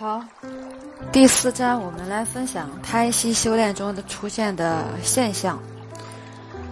[0.00, 0.24] 好，
[1.12, 5.60] 第四章我们来分享胎息修炼中的出现的现象。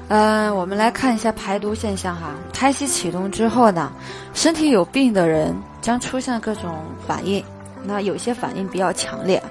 [0.08, 2.30] 嗯，我们来看一下排毒现象哈。
[2.54, 3.92] 胎息启动之后呢，
[4.32, 7.44] 身体有病的人将出现各种反应，
[7.84, 9.42] 那有些反应比较强烈，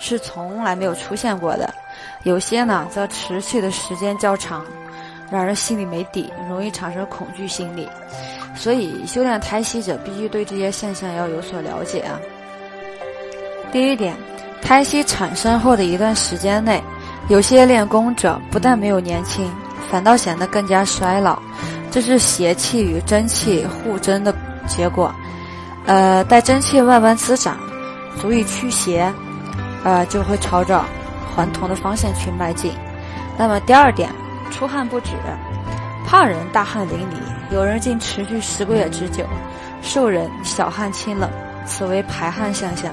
[0.00, 1.72] 是从来没有出现过的；
[2.24, 4.66] 有些呢则持续的时间较长，
[5.30, 7.88] 让人心里没底，容易产生恐惧心理。
[8.56, 12.18] 所以，修炼胎息者必须对这些现象要有所了解啊。
[13.72, 14.14] 第一点，
[14.60, 16.80] 胎息产生后的一段时间内，
[17.28, 19.50] 有些练功者不但没有年轻，
[19.90, 21.38] 反倒显得更加衰老，
[21.90, 24.34] 这是邪气与真气互争的
[24.66, 25.10] 结果。
[25.86, 27.56] 呃，待真气慢慢滋长，
[28.20, 29.10] 足以驱邪，
[29.84, 30.84] 呃，就会朝着
[31.34, 32.72] 还童的方向去迈进。
[33.38, 34.10] 那么第二点，
[34.50, 35.12] 出汗不止，
[36.06, 39.24] 胖人大汗淋漓，有人竟持续十个月之久；
[39.80, 41.30] 瘦人小汗清冷，
[41.64, 42.92] 此为排汗现象。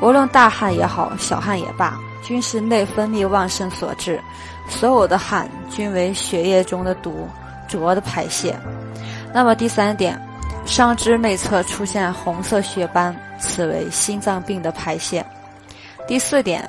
[0.00, 4.20] 无论大汗也好，小汗也罢，均是内分泌旺盛所致。
[4.68, 7.26] 所有的汗均为血液中的毒
[7.66, 8.54] 浊的排泄。
[9.32, 10.20] 那么第三点，
[10.66, 15.24] 上肢内侧出现红色血斑，此为心脏病的排泄。
[16.06, 16.68] 第四点，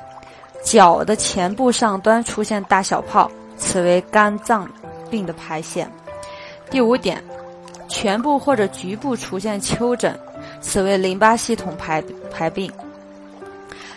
[0.64, 4.68] 脚的前部上端出现大小泡，此为肝脏
[5.10, 5.86] 病的排泄。
[6.70, 7.22] 第五点，
[7.86, 10.18] 全部或者局部出现丘疹，
[10.60, 12.72] 此为淋巴系统排排病。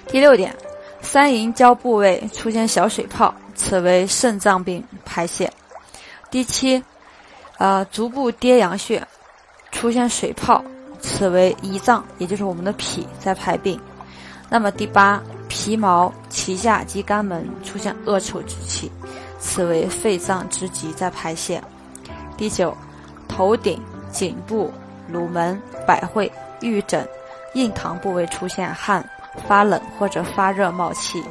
[0.07, 0.55] 第六点，
[1.01, 5.51] 三阴交部位出现小水泡，此为肾脏病排泄。
[6.29, 6.83] 第七，
[7.57, 9.05] 呃，足部跌阳穴
[9.71, 10.63] 出现水泡，
[10.99, 13.79] 此为胰脏，也就是我们的脾在排病。
[14.49, 18.91] 那么第八，皮毛、脐下及肛门出现恶臭之气，
[19.39, 21.61] 此为肺脏之疾在排泄。
[22.37, 22.75] 第九，
[23.27, 24.71] 头顶、颈部、
[25.07, 27.07] 乳门、百会、玉枕、
[27.53, 29.03] 印堂部位出现汗。
[29.47, 31.23] 发冷或者发热冒气，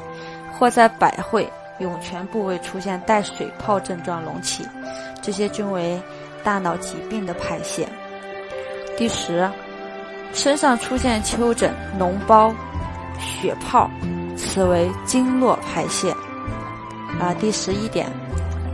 [0.59, 4.67] 或在百会、涌泉部位出现带水泡症状隆起，
[5.23, 6.01] 这些均为
[6.45, 7.89] 大脑疾病的排泄。
[8.97, 9.51] 第十，
[10.33, 12.55] 身上出现丘疹、脓包、
[13.19, 13.91] 血泡，
[14.37, 16.11] 此为经络排泄。
[17.21, 18.11] 啊，第十一点，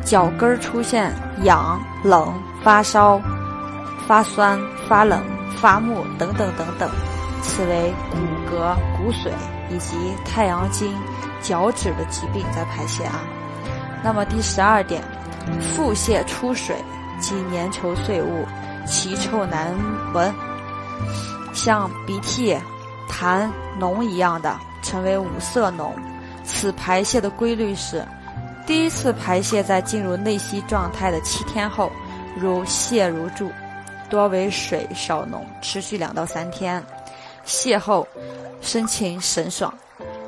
[0.04, 1.12] 脚跟出现
[1.42, 3.20] 痒、冷、发烧、
[4.06, 4.58] 发酸、
[4.88, 5.22] 发冷、
[5.60, 6.88] 发木等等等等。
[7.42, 8.18] 此为骨
[8.50, 9.30] 骼、骨髓
[9.70, 10.94] 以及太阳经、
[11.40, 13.20] 脚趾的疾病在排泄啊。
[14.02, 15.02] 那么第十二点，
[15.60, 16.76] 腹泻出水
[17.20, 18.44] 及粘稠碎物，
[18.86, 19.74] 奇臭难
[20.14, 20.32] 闻，
[21.52, 22.56] 像鼻涕、
[23.10, 23.48] 痰
[23.80, 25.90] 脓一样的，称为五色脓。
[26.44, 28.06] 此排泄的规律是：
[28.66, 31.90] 第一次排泄在进入内息状态的七天后，
[32.36, 33.50] 如泻如注，
[34.08, 36.82] 多为水少脓，持续两到三天。
[37.48, 38.06] 邂逅，
[38.60, 39.72] 深情神爽。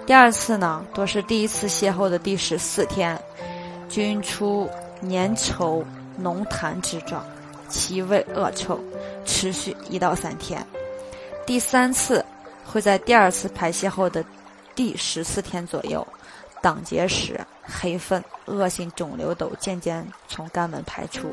[0.06, 3.16] 第二次呢，多是第一次邂逅的第十四天，
[3.91, 4.69] 均出
[5.03, 5.84] 粘稠
[6.16, 7.22] 浓痰之状，
[7.69, 8.81] 其味恶臭，
[9.26, 10.66] 持续一到三天。
[11.47, 12.25] 第三次
[12.64, 14.25] 会在第二次排泄后的
[14.75, 16.04] 第十四天左右，
[16.62, 21.28] 党结石、黑粪、恶性肿瘤等渐渐从肛门排出。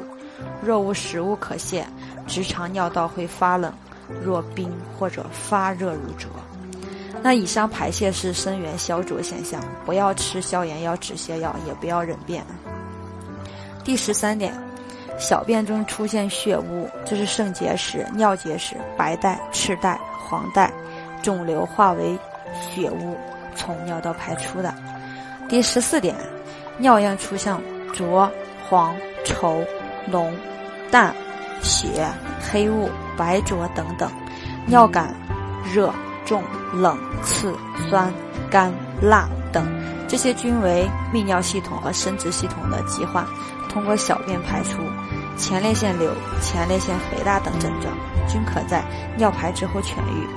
[0.61, 1.87] 若无食物可泄，
[2.27, 3.73] 直肠尿道会发冷。
[4.23, 6.29] 若冰或者发热如灼，
[7.21, 12.43] 那以上排泄是生源消浊现象，不要吃消炎药、止泻药，也不要忍便。
[13.83, 14.53] 第十三点，
[15.17, 20.71] 小便中出现血污，这是肾结石、尿结石、白带、赤带、黄带，
[21.21, 22.17] 肿瘤化为
[22.59, 23.17] 血污，
[23.55, 24.73] 从尿道排出的。
[25.49, 26.15] 第十四点，
[26.77, 27.55] 尿样出现
[27.93, 28.29] 浊、
[28.69, 29.65] 黄、稠、
[30.05, 30.35] 浓、
[30.91, 31.15] 淡、
[31.61, 32.07] 血、
[32.51, 32.89] 黑雾。
[33.17, 34.07] 白浊等等，
[34.67, 35.11] 尿感、
[35.73, 35.91] 热、
[36.23, 37.51] 重、冷、刺、
[37.89, 38.13] 酸、
[38.47, 39.67] 干、辣等，
[40.07, 43.25] 这些均为泌尿系统和生殖系统的疾患，
[43.69, 44.77] 通过小便排出。
[45.35, 47.91] 前列腺瘤、前列腺肥大等症状
[48.27, 48.83] 均可在
[49.17, 50.27] 尿排之后痊愈。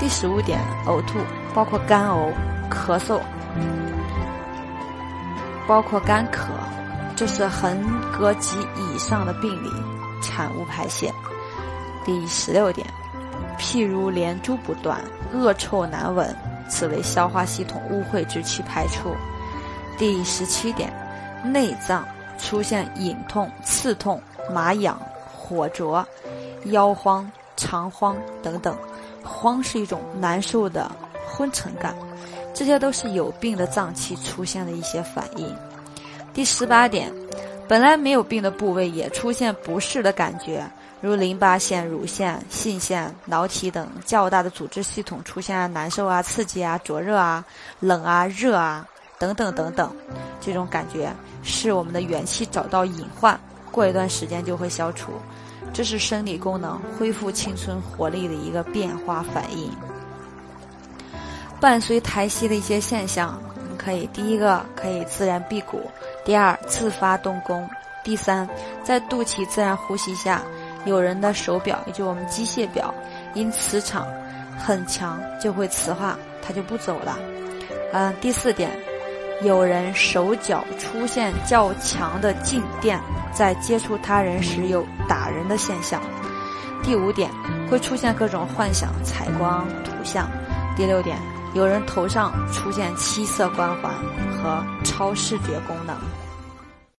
[0.00, 1.20] 第十五点，呕吐
[1.54, 2.32] 包括干呕、
[2.68, 3.20] 咳嗽，
[5.68, 6.48] 包括干咳，
[7.14, 7.80] 这是横
[8.12, 9.70] 膈及以上的病理
[10.36, 11.10] 产物排泄。
[12.04, 12.86] 第十六点，
[13.58, 15.02] 譬如连珠不断，
[15.32, 16.36] 恶臭难闻，
[16.68, 19.16] 此为消化系统污秽之气排出。
[19.96, 20.92] 第十七点，
[21.42, 22.06] 内脏
[22.38, 24.20] 出现隐痛、刺痛、
[24.52, 25.00] 麻痒、
[25.34, 26.06] 火灼、
[26.66, 28.76] 腰慌、肠慌等等，
[29.24, 30.90] 慌是一种难受的
[31.26, 31.96] 昏沉感，
[32.52, 35.56] 这些都是有病的脏器出现的一些反应。
[36.34, 37.10] 第十八点，
[37.68, 40.64] 本来没有病的部位也出现不适的感觉。
[41.02, 47.44] 如淋巴腺、乳腺、性腺、脑体等较大的组织系统出现难受啊、刺激啊、灼热啊、
[47.80, 48.84] 冷啊、热啊
[49.18, 49.94] 等等等等，
[50.40, 53.38] 这种感觉是我们的元气找到隐患，
[53.70, 55.12] 过一段时间就会消除，
[55.72, 59.70] 这是生理功能恢复青春活力的一个变化反应。
[61.60, 65.80] 伴随胎息的一些现象，我们可以第一个可以自然辟谷，
[66.26, 67.66] 第二自发动功，
[68.02, 68.46] 第三
[68.82, 70.42] 在肚脐自然呼吸下。
[70.84, 72.92] 有人的手表，也就我们机械表，
[73.34, 74.06] 因磁场
[74.58, 77.16] 很强就会磁化，它就不走了。
[77.92, 78.70] 嗯，第四点，
[79.42, 83.00] 有人手脚出现较强的静电，
[83.32, 86.00] 在接触他人时有打人的现象。
[86.84, 87.30] 第五点，
[87.68, 90.28] 会出现各种幻想、采光图像。
[90.76, 91.16] 第六点，
[91.56, 93.90] 有人头上出现七色光环
[94.30, 95.96] 和超视觉功能。